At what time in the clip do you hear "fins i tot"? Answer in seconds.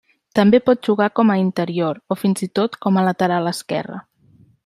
2.21-2.79